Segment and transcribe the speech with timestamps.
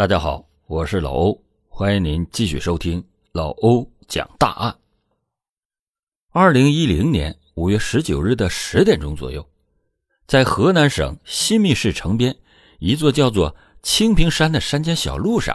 [0.00, 4.74] 大家好，我是老欧，欢迎您继续收听老欧讲大案。
[6.30, 9.46] 二零一零年五月十九日的十点钟左右，
[10.26, 12.34] 在河南省新密市城边
[12.78, 15.54] 一座叫做清平山的山间小路上，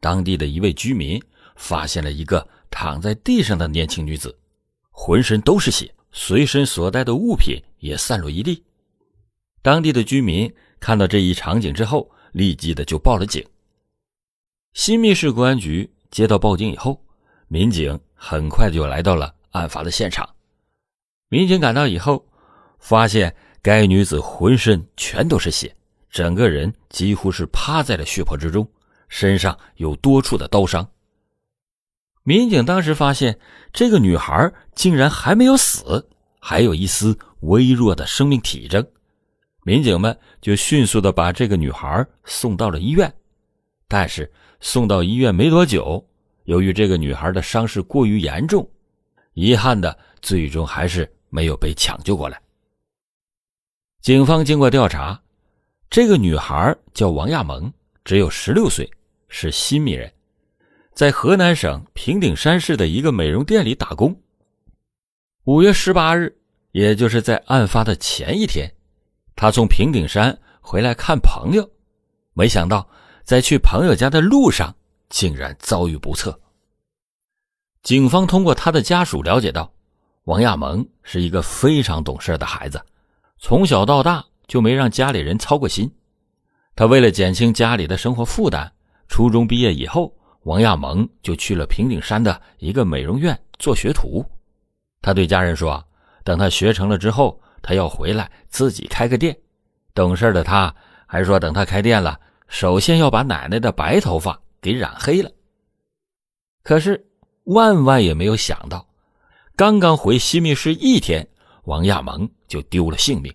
[0.00, 1.22] 当地的一位居民
[1.56, 4.34] 发现了一个躺在地上的年轻女子，
[4.90, 8.64] 浑身都是血，随身所带的物品也散落一地。
[9.60, 10.50] 当地的居民
[10.80, 13.46] 看到这一场景之后，立即的就报了警。
[14.76, 17.02] 新密市公安局接到报警以后，
[17.48, 20.28] 民警很快就来到了案发的现场。
[21.30, 22.22] 民警赶到以后，
[22.78, 25.74] 发现该女子浑身全都是血，
[26.10, 28.68] 整个人几乎是趴在了血泊之中，
[29.08, 30.86] 身上有多处的刀伤。
[32.22, 33.38] 民警当时发现
[33.72, 36.06] 这个女孩竟然还没有死，
[36.38, 38.86] 还有一丝微弱的生命体征，
[39.62, 43.10] 民警们就迅速的把这个女孩送到了医院，
[43.88, 44.30] 但是。
[44.60, 46.04] 送到医院没多久，
[46.44, 48.68] 由于这个女孩的伤势过于严重，
[49.34, 52.40] 遗憾的最终还是没有被抢救过来。
[54.00, 55.20] 警方经过调查，
[55.90, 57.72] 这个女孩叫王亚萌，
[58.04, 58.88] 只有十六岁，
[59.28, 60.12] 是新密人，
[60.94, 64.18] 在河南省平顶山市的一个美容店里打工。
[65.44, 66.36] 五月十八日，
[66.72, 68.72] 也就是在案发的前一天，
[69.34, 71.68] 她从平顶山回来看朋友，
[72.32, 72.88] 没想到。
[73.26, 74.72] 在去朋友家的路上，
[75.08, 76.38] 竟然遭遇不测。
[77.82, 79.72] 警方通过他的家属了解到，
[80.24, 82.80] 王亚萌是一个非常懂事的孩子，
[83.40, 85.92] 从小到大就没让家里人操过心。
[86.76, 88.70] 他为了减轻家里的生活负担，
[89.08, 94.24] 初中毕业以后，王亚萌就去了平顶山的一个美容院做学徒。
[95.02, 95.84] 他对家人说
[96.22, 99.36] ：“等他学成了之后，他要回来自己开个店。”
[99.94, 100.72] 懂事的他
[101.08, 105.30] 还说：“等他开店了。”首先要把奶奶的白头发给染黑了。
[106.62, 107.06] 可是
[107.44, 108.86] 万万也没有想到，
[109.54, 111.26] 刚刚回西密市一天，
[111.64, 113.32] 王亚萌就丢了性命，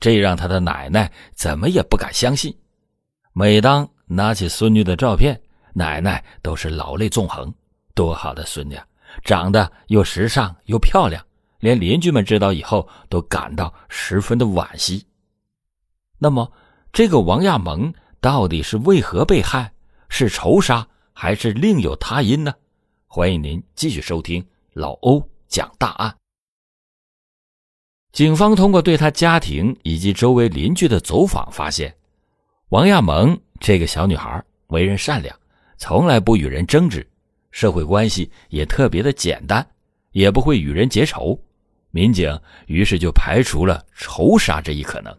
[0.00, 2.56] 这让他的奶奶怎么也不敢相信。
[3.32, 5.40] 每当拿起孙女的照片，
[5.72, 7.52] 奶奶都是老泪纵横。
[7.94, 8.76] 多好的孙女，
[9.24, 11.24] 长得又时尚又漂亮，
[11.58, 15.04] 连邻居们知道以后都感到十分的惋惜。
[16.18, 16.52] 那么，
[16.92, 17.92] 这个王亚萌。
[18.20, 19.72] 到底是为何被害？
[20.08, 22.52] 是仇杀还是另有他因呢？
[23.06, 26.16] 欢迎您继续收听老欧讲大案。
[28.10, 31.94] 警方通过对他家庭以及周围邻居的走访发现，
[32.70, 35.38] 王亚萌这个小女孩为人善良，
[35.76, 37.06] 从来不与人争执，
[37.52, 39.64] 社会关系也特别的简单，
[40.10, 41.40] 也不会与人结仇。
[41.90, 42.36] 民警
[42.66, 45.16] 于是就排除了仇杀这一可能。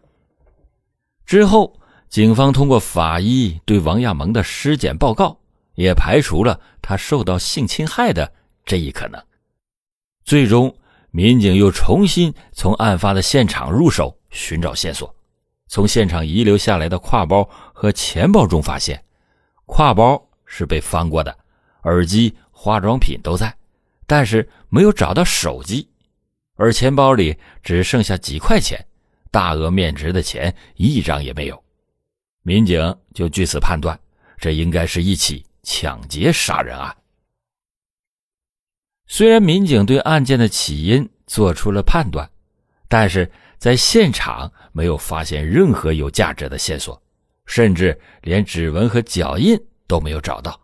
[1.24, 1.74] 之后。
[2.10, 5.38] 警方通过法医对王亚萌的尸检报告，
[5.76, 8.32] 也排除了他受到性侵害的
[8.64, 9.22] 这一可能。
[10.24, 10.76] 最终，
[11.12, 15.14] 民警又重新从案发的现场入手寻找线索。
[15.68, 19.00] 从现场遗留下来的挎包和钱包中发现，
[19.66, 21.38] 挎包是被翻过的，
[21.84, 23.56] 耳机、化妆品都在，
[24.08, 25.88] 但是没有找到手机，
[26.56, 28.84] 而钱包里只剩下几块钱，
[29.30, 31.62] 大额面值的钱一张也没有。
[32.42, 33.98] 民警就据此判断，
[34.38, 36.96] 这应该是一起抢劫杀人案。
[39.06, 42.30] 虽然民警对案件的起因做出了判断，
[42.88, 47.00] 但是在现场没有发现任何有价值的线索，
[47.44, 50.58] 甚至连指纹和脚印都没有找到。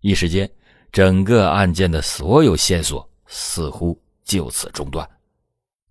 [0.00, 0.50] 一时间，
[0.90, 5.08] 整个案件的所有线索似乎就此中断。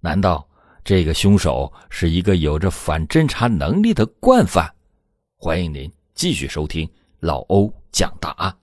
[0.01, 0.47] 难道
[0.83, 4.72] 这个凶手是一个有着反侦查能力的惯犯？
[5.44, 6.88] 欢迎您继续收听
[7.19, 8.56] 老欧讲大案。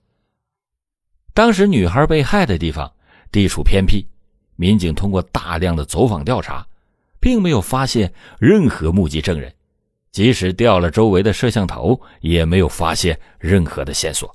[1.33, 2.89] 当时女孩被害的地方
[3.33, 4.07] 地处偏僻，
[4.55, 6.65] 民警通过大量的走访调查，
[7.19, 9.53] 并没有发现任何目击证人，
[10.13, 14.33] 即使调了周围的摄像头，也没有发现任何的线索。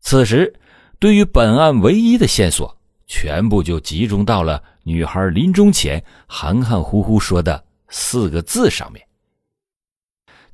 [0.00, 0.50] 此时，
[0.98, 2.74] 对于本案唯一的线索，
[3.06, 9.05] 全部就集中到了女孩临终前含含糊糊说的四个字上面。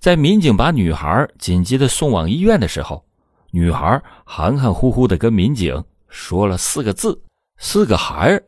[0.02, 3.04] 在民警把女孩紧急的送往医院的时候，
[3.52, 7.22] 女孩含含糊糊的跟民警说了四个字
[7.56, 8.42] ：“四个孩儿。”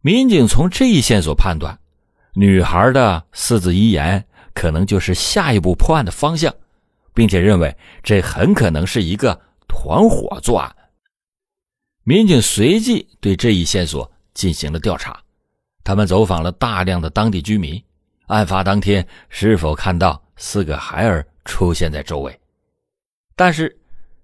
[0.00, 1.76] 民警从这一线索判断，
[2.34, 4.24] 女孩的四字遗言
[4.54, 6.54] 可能就是下一步破案的方向，
[7.12, 9.36] 并且认为这很可能是一个
[9.66, 10.72] 团伙作案。
[12.04, 15.20] 民警随即对这一线索进行了调查，
[15.82, 17.82] 他们走访了大量的当地居民，
[18.28, 20.22] 案发当天是否看到。
[20.38, 22.40] 四个孩儿出现在周围，
[23.36, 23.76] 但是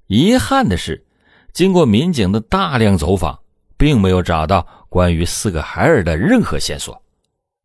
[0.07, 1.05] 遗憾的是，
[1.53, 3.39] 经过民警的大量走访，
[3.77, 7.01] 并没有找到关于四个孩儿的任何线索。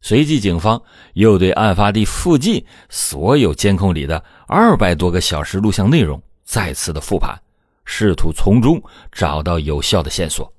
[0.02, 0.82] 随即，警方
[1.14, 7.38] 又对案发地附近所有监控里的二百多个小时录像内容再次的复盘，
[7.84, 8.82] 试图从中
[9.12, 10.52] 找到有效的线索。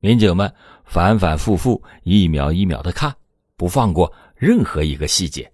[0.00, 0.52] 民警们
[0.84, 3.14] 反反复复、一秒一秒的看，
[3.56, 5.50] 不放过任何一个细节，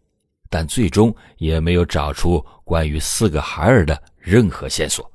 [0.56, 5.12] 但最终也没有找出关于四个孩儿的任何线索。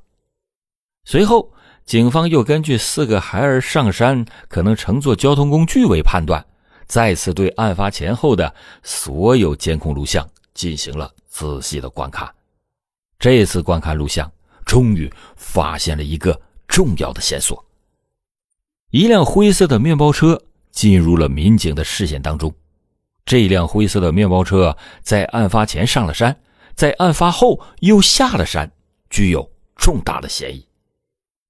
[1.04, 1.52] 随后，
[1.84, 6.46] 警方又根据四个孩儿上山可能乘坐交通工具为判断。
[6.86, 8.54] 再次对案发前后的
[8.84, 12.32] 所有监控录像进行了仔细的观看。
[13.18, 14.32] 这次观看录像，
[14.64, 17.66] 终于发现了一个重要的线索：
[18.92, 20.40] 一辆灰色的面包车
[20.72, 22.54] 进入了民警的视线当中。
[23.26, 26.42] 这辆灰色的面包车在案发前上了山，
[26.76, 28.72] 在案发后又下了山，
[29.10, 30.68] 具有重大的嫌疑。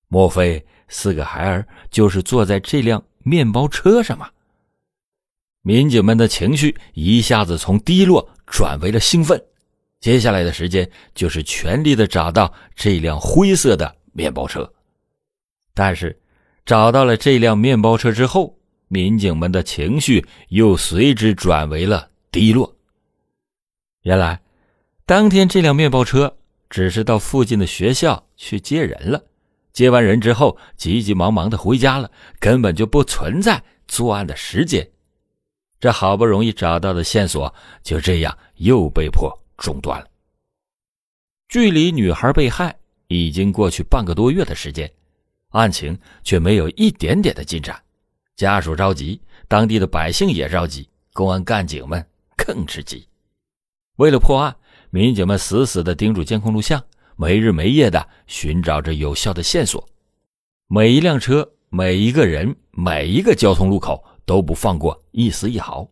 [0.07, 4.29] 莫非四个孩儿就是坐在这辆面包车上吗？
[5.62, 9.41] 民警们的情绪一下子从低落转为了兴奋，
[10.00, 14.71] 接下来的时间就是全力的找到这辆灰色的面包车。
[15.74, 16.19] 但是，
[16.65, 18.57] 找到了这辆面包车之后，
[18.91, 22.75] 民警们的情绪又随之转为了低落。
[24.01, 24.41] 原来，
[25.05, 26.35] 当天这辆面包车
[26.69, 29.23] 只是到附近的学校去接人了，
[29.71, 34.85] 接完人之后急急忙忙的回家了，根本就不存在作案的时间。
[35.79, 40.07] 这好不容易找到的线索，就这样又被迫中断了。
[41.47, 42.77] 距离女孩被害
[43.07, 44.91] 已经过去半个多月的时间，
[45.51, 47.81] 案情却没有一点点的进展。
[48.41, 52.03] 家属着急，当地的百姓也着急，公安干警们
[52.35, 53.07] 更着急。
[53.97, 54.55] 为了破案，
[54.89, 56.83] 民警们死死地盯住监控录像，
[57.15, 59.88] 没日没夜地寻找着有效的线索。
[60.67, 64.03] 每一辆车，每一个人，每一个交通路口。
[64.23, 65.85] 都不放过一丝一毫。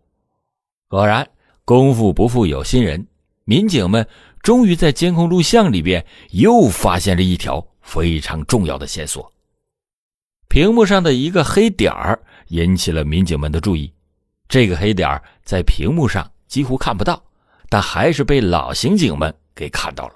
[0.88, 1.28] 果然，
[1.66, 3.06] 功夫不负有心人，
[3.44, 4.08] 民警们
[4.42, 9.34] 终于在监控录像里边又发现了一条非常重要的线索。
[10.48, 13.92] 屏幕上的一个黑点儿引起了民警们的注意。
[14.48, 17.24] 这个黑点在屏幕上几乎看不到，
[17.70, 20.16] 但还是被老刑警们给看到了。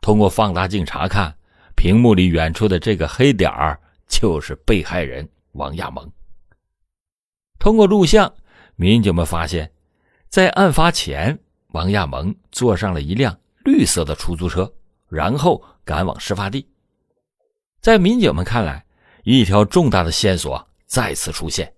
[0.00, 1.34] 通过放大镜查看，
[1.76, 3.50] 屏幕里远处的这个黑点
[4.06, 6.10] 就是被害人王亚萌。
[7.58, 8.32] 通过录像，
[8.76, 9.70] 民警们发现，
[10.28, 11.38] 在案发前，
[11.68, 14.72] 王亚萌坐上了一辆绿色的出租车，
[15.08, 16.66] 然后赶往事发地。
[17.80, 18.86] 在民警们看来，
[19.24, 21.72] 一条重大的线索再次出现。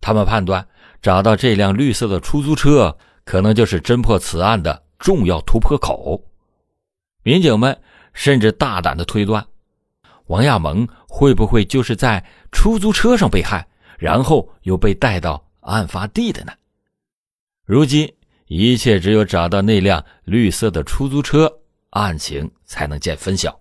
[0.00, 0.66] 他们判断，
[1.00, 6.24] 找到这辆绿色的出租车，可能就是侦破此案的重要突破口。
[7.22, 7.80] 民警们
[8.14, 9.46] 甚至大胆的推断，
[10.26, 13.68] 王亚萌会不会就是在出租车上被害？
[13.98, 16.52] 然后又被带到案发地的呢？
[17.66, 18.10] 如今
[18.46, 21.60] 一切只有找到那辆绿色的出租车，
[21.90, 23.60] 案情才能见分晓。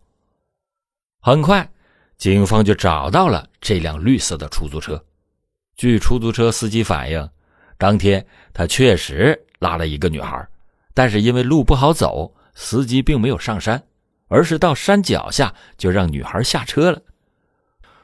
[1.19, 1.69] 很快，
[2.19, 5.01] 警方就找到了这辆绿色的出租车。
[5.77, 7.29] 据出租车司机反映，
[7.77, 8.23] 当天
[8.53, 10.45] 他确实拉了一个女孩，
[10.93, 13.81] 但是因为路不好走，司机并没有上山，
[14.27, 17.01] 而是到山脚下就让女孩下车了。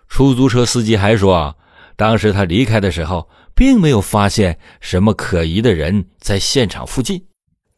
[0.07, 1.55] 出租车司机还说。
[1.97, 7.25] 当时他离开的时候，并没有发现什么可疑的人在现场附近，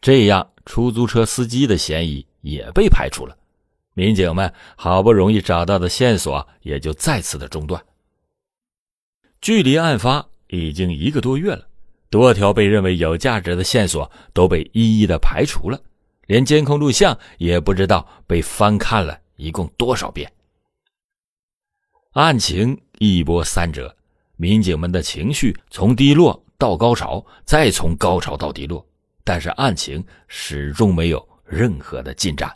[0.01, 3.37] 这样出租车司机的嫌疑也被排除了。
[3.97, 7.83] 民警们好不容易找到的线索也就再次的中断。
[9.41, 11.67] 距离案发已经一个多月了，
[12.11, 15.81] 多条被认为有价值的线索都被一一的排除了，
[16.27, 20.31] 连监控录像也不知道被翻看了一共多少遍。
[22.11, 23.91] 案情一波三折。
[24.35, 28.87] 民警们的情绪从低落到高潮，再从高潮到低落，
[29.23, 32.55] 但是案情始终没有任何的进展。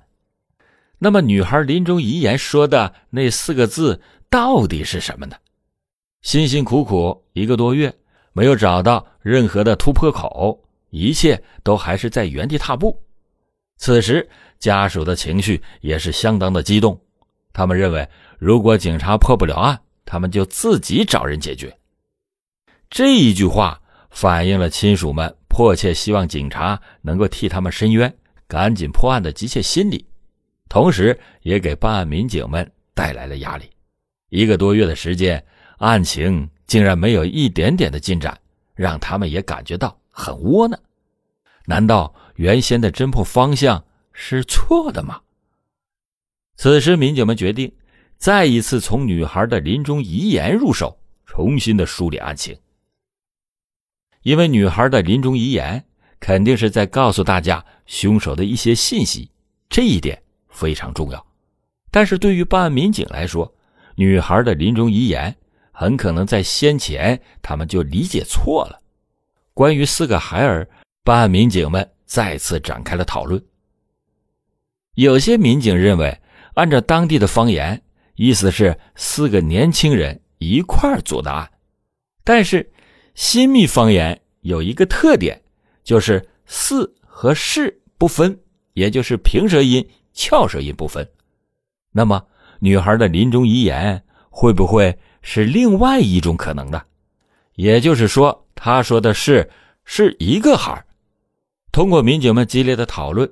[1.03, 5.36] 那么，女孩临终遗言说的那四个字到底是什么呢？
[6.22, 7.91] 辛辛苦苦一个多月，
[8.34, 13.01] 没有找到任何的突破口，一切都还是在原地踏步。
[13.77, 14.29] 此时，
[14.60, 17.01] 家属的情绪也是相当的激动，
[17.51, 21.75] 他们认为，如果警察破不了案，他们就自己找人解决。
[22.91, 23.81] 这一句话
[24.12, 28.15] 反映了亲属们迫切希望警察能够替他们伸冤、
[28.48, 30.05] 赶紧破案的急切心理，
[30.71, 33.69] 同时也给办案民警们带来了压力。
[34.29, 35.45] 一个多月的时间，
[35.79, 38.39] 案情竟然没有一点点的进展，
[38.73, 40.79] 让他们也感觉到很窝囊。
[41.65, 45.19] 难道原先的侦破方向是错的吗？
[46.55, 47.69] 此时，民警们决定
[48.17, 52.57] 再一次从女孩的临终遗言入手，重新的梳理案情。
[54.21, 55.83] 因为女孩的临终遗言
[56.21, 59.29] 肯定是在告诉大家凶手的一些信息，
[59.67, 61.25] 这一点非常重要。
[61.89, 63.51] 但是对于办案民警来说，
[63.96, 65.36] 女孩的临终遗言
[65.72, 68.79] 很可能在先前他们就理解错了。
[69.53, 70.70] 关于四个孩儿，
[71.03, 73.43] 办案民警们再次展开了讨论。
[74.93, 76.22] 有些民警认为，
[76.53, 77.81] 按照当地的方言，
[78.15, 81.50] 意思是四个年轻人一块儿做的案，
[82.24, 82.72] 但是。
[83.13, 85.41] 新密方言有一个特点，
[85.84, 88.39] 就是“四”和“是”不分，
[88.72, 89.86] 也就是平舌音、
[90.21, 91.09] 翘舌音不分。
[91.91, 92.23] 那么，
[92.59, 96.79] 女孩的临终遗言会不会是另外一种可能呢？
[97.55, 99.49] 也就是说，她说的是
[99.83, 100.85] 是一个孩
[101.71, 103.27] 通过民警们激烈的讨论，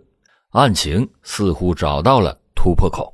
[0.49, 3.13] 案情似乎找到了突破口，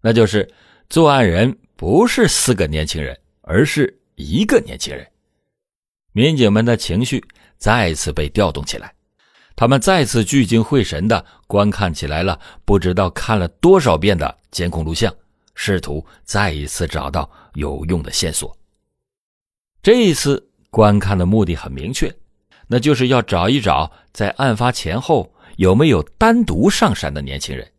[0.00, 0.52] 那就是
[0.88, 5.06] 作案人不是四个年轻人，而是一个年轻人。
[6.12, 7.24] 民警们的情绪
[7.58, 8.93] 再次被调动起来，
[9.56, 15.14] 他们再次聚精会神地观看起来了，不知道看了多少遍的监控录像，
[15.54, 18.56] 试图再一次找到有用的线索。
[19.80, 22.12] 这一次观看的目的很明确，
[22.66, 27.70] 那就是要找一找在案发前后有没有单独上山的年轻人。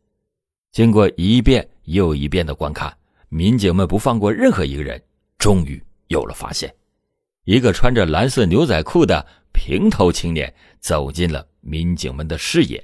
[0.71, 2.95] 经过一遍又一遍的观看，
[3.27, 5.01] 民警们不放过任何一个人，
[5.37, 6.73] 终于有了发现。
[7.43, 12.81] 一个穿着蓝色牛仔裤的平头青年走进了民警们的视野。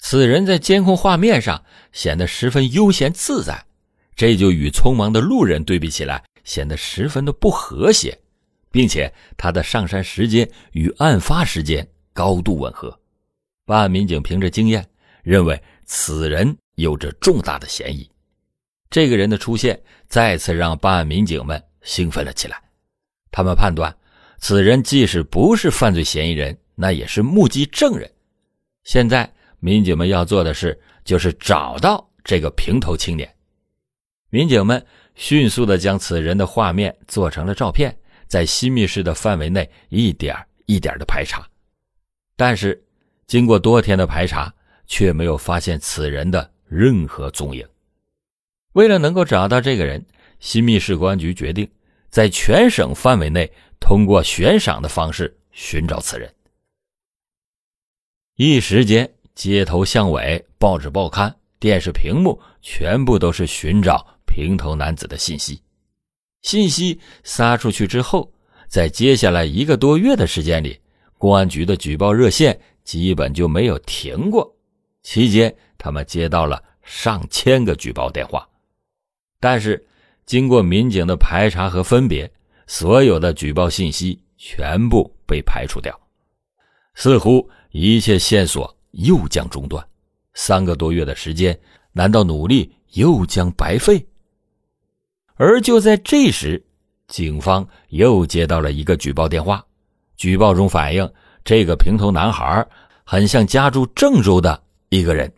[0.00, 3.64] 此人在监控画面上显得十分悠闲自在，
[4.14, 8.18] 这就与匆忙的路人对比起来，显得十分的不和谐，
[8.70, 12.98] 并且他的上山时间与案发时间高度吻合。
[13.64, 14.86] 办案民警凭着经验
[15.22, 18.08] 认为，此人有着重大的嫌疑。
[18.90, 22.62] 这个人的出现再次让办案民警们兴奋了起来。
[23.30, 23.94] 他们判断，
[24.38, 28.08] 此人即使不是犯罪嫌疑人，那也是目击证人。
[28.84, 33.28] 现在，民警们要做的事就是找到这个平头青年。
[34.30, 41.44] 民警们迅速地将此人的画面做成了照片，在新密市的范围内一点一点地排查。
[42.36, 42.80] 但是，
[43.26, 44.54] 经过多天的排查，
[44.86, 47.66] 却没有发现此人的任何踪影。
[48.74, 50.06] 为了能够找到这个人，
[50.38, 51.68] 新密市公安局决定。
[52.10, 56.32] 在全省范围内，通过悬赏的方式寻找此人。
[58.40, 65.60] 一时间，街头巷尾、报纸报刊、电视屏幕，全部都是寻找平头男子的信息。
[66.42, 68.32] 信息撒出去之后，
[68.68, 70.78] 在接下来一个多月的时间里，
[71.18, 74.56] 公安局的举报热线基本就没有停过。
[75.02, 78.48] 期间，他们接到了上千个举报电话，
[79.40, 79.84] 但是。
[80.26, 82.30] 经过民警的排查和分别，
[82.66, 85.98] 所有的举报信息全部被排除掉，
[86.92, 89.86] 似乎一切线索又将中断。
[90.34, 91.58] 三个多月的时间，
[91.92, 94.06] 难道努力又将白费？
[95.34, 96.64] 而就在这时，
[97.08, 99.64] 警方又接到了一个举报电话，
[100.16, 101.10] 举报中反映
[101.44, 102.66] 这个平头男孩
[103.04, 105.32] 很像家住郑州的一个人。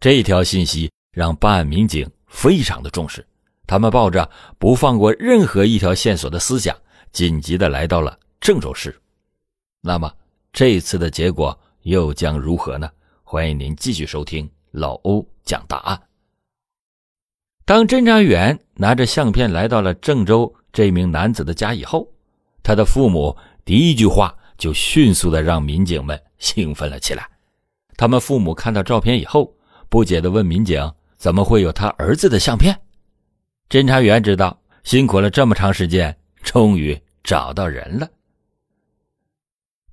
[0.00, 3.24] 这条信息让办案民警非常的重视。
[3.66, 6.76] 他们抱着不放过任何一条线索的思想，
[7.12, 9.00] 紧急的来到了郑州市。
[9.80, 10.12] 那么
[10.52, 12.90] 这次的结果又将如何呢？
[13.22, 15.98] 欢迎您继续收听老欧讲答案。
[17.64, 22.06] 当侦查员拿着相片来到了郑州这名男子的家以后，
[22.62, 27.26] 他的父母第一句话就迅速的让民警们兴奋了起来。
[27.96, 29.56] 他们父母看到照片以后，
[29.88, 32.78] 不解的问民警：“怎么会有他儿子的相片？”
[33.70, 38.06] 侦查员知道辛苦了这么长时间，终于找到人了。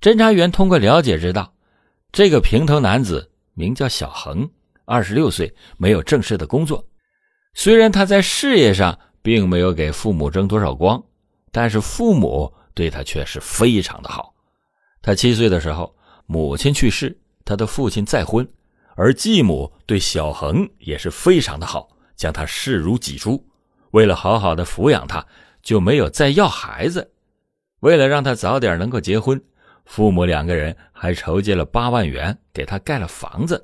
[0.00, 1.52] 侦查员通过了解知道，
[2.10, 4.48] 这个平头男子名叫小恒，
[4.86, 6.86] 二十六岁，没有正式的工作。
[7.52, 11.02] 虽然他在事业上并没有给父母争多少光，
[11.52, 14.34] 但是父母对他却是非常的好。
[15.02, 18.48] 他七岁的时候，母亲去世，他的父亲再婚，
[18.96, 23.46] 而继母对小恒也是非常的好，将他视如己出。
[23.90, 25.26] 为了好好的抚养他，
[25.62, 27.12] 就没有再要孩子。
[27.80, 29.42] 为了让他早点能够结婚，
[29.90, 33.60] 父母两个人还筹借了八万元给他盖了房子。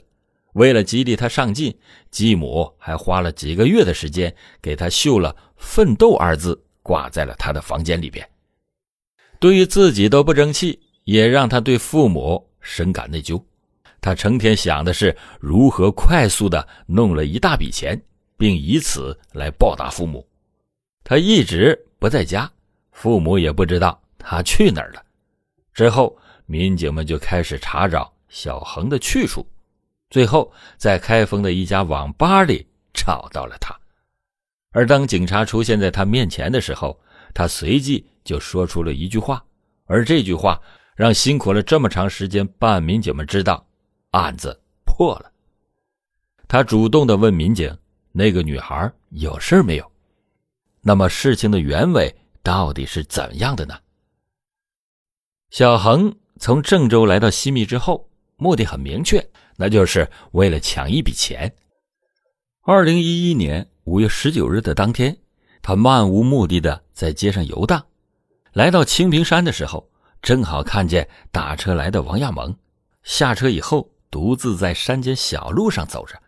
[0.54, 1.72] 为了激励他上进，
[2.10, 8.28] 继母还花了几个月的时间给他绣了“奋斗”二字，挂在了他的房间里边。
[9.38, 13.40] 对于自己都不争气，也让他对父母深感内疚。
[14.00, 18.02] 他成天想的是如何快速的弄了一大笔钱。
[18.38, 20.26] 并以此来报答父母。
[21.02, 22.50] 他一直不在家，
[22.92, 25.02] 父母也不知道他去哪儿了。
[25.76, 26.16] 之后，
[26.46, 29.46] 民警们就开始查找小恒的去处，
[30.08, 33.78] 最后在开封的一家网吧里找到了他。
[34.70, 36.98] 而当警察出现在他面前的时候，
[37.34, 39.44] 他随即就说出了一句话，
[39.84, 40.58] 而这句话
[40.94, 43.62] 让辛苦了这么长时间办案民警们知道，
[44.12, 45.30] 案子破了。
[46.48, 47.76] 他主动的问民警
[48.12, 49.92] ：“那个女孩有事没有？”
[50.80, 52.10] 那么事情的原委
[52.42, 53.78] 到底是怎样的呢？
[55.56, 61.50] 小恒从郑州来到西密之后，目的很明确，那就是为了抢一笔钱。
[62.60, 65.16] 二零一一年五月十九日的当天，
[65.62, 67.82] 他漫无目的的在街上游荡，
[68.52, 69.88] 来到清平山的时候，
[70.20, 72.54] 正好看见打车来的王亚蒙，
[73.02, 76.20] 下车以后独自在山间小路上走着，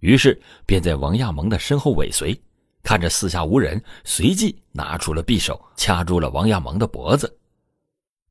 [0.00, 2.38] 于是便在王亚蒙的身后尾随。
[2.82, 7.38] 看着四下无人，随即拿出了匕首，掐住了王亚蒙的脖子。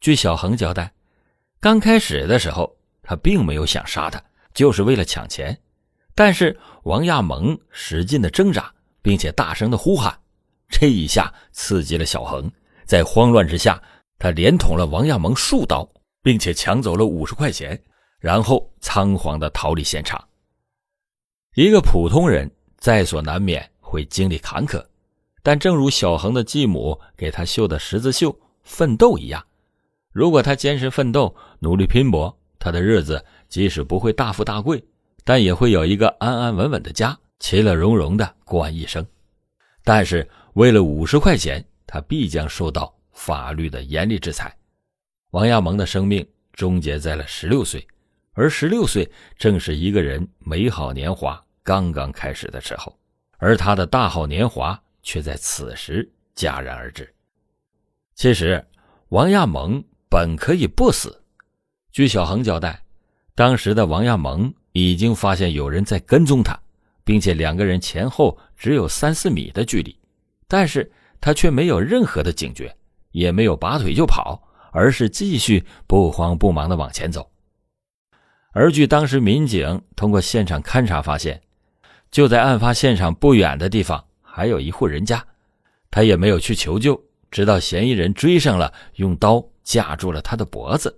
[0.06, 0.94] 据小恒交代，
[1.60, 5.60] 刚开始的时候，他并没有想杀他，就是为了抢钱。
[6.14, 8.72] 但是王亚蒙使劲的挣扎，
[9.02, 10.16] 并且大声的呼喊，
[10.70, 12.48] 这一下刺激了小恒。
[12.86, 13.82] 在慌乱之下，
[14.20, 15.90] 他连捅了王亚蒙数刀，
[16.22, 17.82] 并且抢走了五十块钱，
[18.20, 20.24] 然后仓皇的逃离现场。
[21.56, 22.48] 一个普通人
[22.78, 23.68] 在所难免。
[23.80, 24.86] 会经历坎坷，
[25.42, 29.44] 但正如小恒的继母给他绣的十字绣“奋斗”一样，
[30.16, 34.82] 如果他坚持奋斗，努力拼搏，他的日子即使不会大富大贵，
[35.26, 39.06] 但也会有一个安安稳稳的家，其乐融融的过完一生。
[39.84, 44.58] 但是为了五十块钱，他必将受到法律的严厉制裁。
[45.32, 47.86] 王亚蒙的生命终结在了十六岁，
[48.32, 52.98] 而十六岁正是一个人美好年华刚刚开始的时候。
[53.38, 57.14] 而他的大好年华却在此时戛然而止。
[58.16, 58.66] 其实，
[59.10, 59.84] 王亚蒙
[60.16, 61.22] 本可以不死。
[61.92, 62.82] 据小恒交代，
[63.36, 66.58] 当时的王亚蒙已经发现有人在跟踪他，
[67.04, 69.94] 并且两个人前后只有三四米的距离，
[70.48, 72.74] 但是他却没有任何的警觉，
[73.12, 77.30] 也没有拔腿就跑，而是继续不慌不忙地往前走。
[78.54, 81.42] 而据当时民警通过现场勘查发现。
[82.10, 85.22] 就在案发现场不远的地方，还有一户人家，
[85.92, 90.98] 他也没有去求救，直到嫌疑人追上了，用刀架住了他的脖子。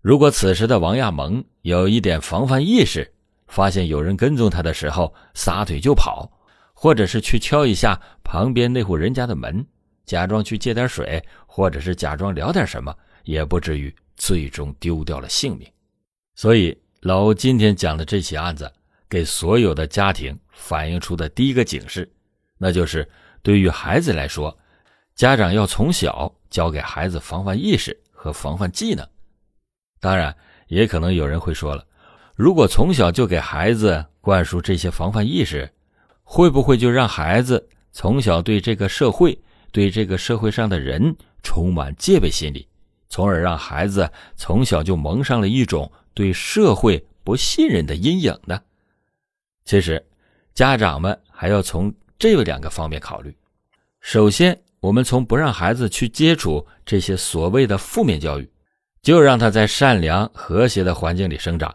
[0.00, 3.08] 如果此时的王亚蒙有一点防范意识，
[3.46, 6.28] 发现有人跟踪他的时候撒腿就跑，
[6.74, 9.64] 或者是去敲一下旁边那户人家的门，
[10.04, 15.70] 假装去借点水，或者是假装聊点什么，也不至于最终丢掉了性命。
[16.34, 18.72] 所以老欧今天讲的这起案子。
[19.08, 22.12] 给所有的家庭反映出的第一个警示，
[22.58, 23.08] 那就是
[23.40, 24.58] 对于孩子来说，
[25.14, 29.06] 家长要从小教给孩子防范意识和防范技能。
[30.00, 30.34] 当然，
[30.68, 31.86] 也可能有人会说了，
[32.34, 35.70] 如果从小就给孩子灌输这些防范意识，
[36.24, 39.38] 会不会就让孩子从小对这个社会、
[39.70, 42.66] 对这个社会上的人充满戒备心理，
[43.10, 48.58] 从而让孩子从小就蒙上了一种对社会不信任的阴影呢？
[49.66, 50.02] 其实，
[50.54, 53.36] 家长们还要从这两个方面考虑。
[54.00, 58.48] 首先，我们从不让孩子去接触这些所谓的负面教育，
[59.02, 61.74] 就让他在善良和谐的环境里生长。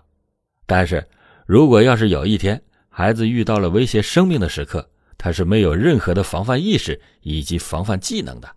[0.66, 1.06] 但是，
[1.46, 4.88] 如果要是有一天孩子遇到了威胁生命的时刻，
[5.18, 8.50] 他是没有任何的防范意识以及防范技能的。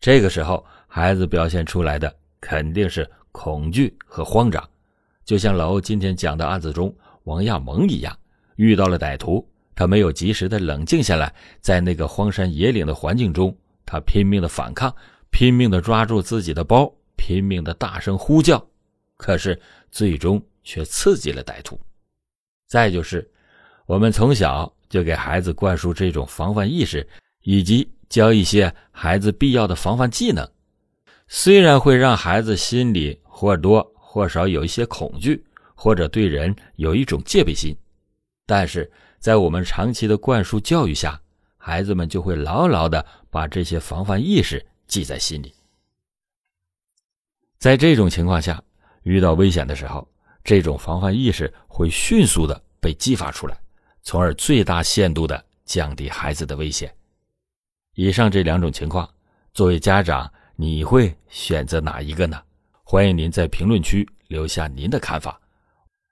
[0.00, 4.66] 这个时候，孩子表现出来的肯定是恐惧和慌张，
[5.24, 8.16] 就像老欧今天讲的案子中王亚蒙一样。
[8.56, 14.94] 遇到了歹徒，他没有及时的冷静下来，在那个荒山野岭的环境中，他拼命的反抗，
[15.30, 18.64] 拼命的抓住自己的包，拼命的大声呼叫，
[19.16, 21.78] 可是最终却刺激了歹徒。
[22.66, 23.30] 再就是，
[23.86, 27.06] 我们从小就给孩子灌输这种防范意识，
[27.42, 30.48] 以及教一些孩子必要的防范技能，
[31.28, 35.44] 虽然会让孩子心里或多或少有一些恐惧，
[35.74, 37.76] 或者对人有一种戒备心。
[38.46, 41.20] 但是在我们长期的灌输教育下，
[41.66, 45.54] 孩子们就会牢牢的把这些防范意识记在心里。
[47.58, 48.62] 在这种情况下，
[49.04, 50.06] 遇到危险的时候，
[50.44, 53.58] 这种防范意识会迅速的被激发出来，
[54.02, 56.94] 从而最大限度的降低孩子的危险。
[57.94, 59.08] 以上这两种情况，
[59.54, 62.38] 作为家长，你会选择哪一个呢？
[62.82, 65.40] 欢迎您在评论区留下您的看法。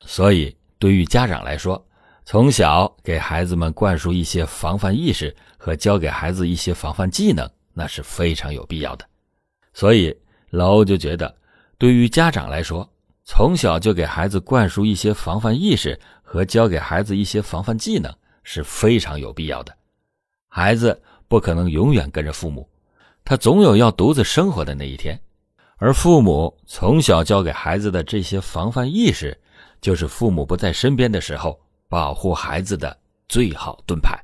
[0.06, 1.86] 所以，对于家长来说，
[2.24, 9.04] 从小给孩子们灌输一些防范意识和教给孩子一些防范技能，那是非常有必要的。
[9.74, 10.16] 所以
[10.50, 11.34] 老欧就觉得，
[11.78, 12.88] 对于家长来说，
[13.24, 18.12] 从小就给孩子灌输一些防范意识和教给孩子一些防范技能
[18.44, 19.74] 是非常有必要的。
[20.48, 22.68] 孩子不可能永远跟着父母，
[23.24, 25.18] 他总有要独自生活的那一天。
[25.76, 29.36] 而父母从小教给孩子的这些防范意识，
[29.80, 31.58] 就是父母不在身边的时候
[31.92, 34.18] 保护孩子的最好盾牌。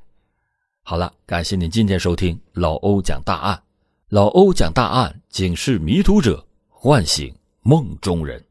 [0.83, 3.63] 好了，感谢您今天收听老欧讲大案。
[4.09, 8.43] 老欧讲大案，警示迷途者，唤醒梦中人。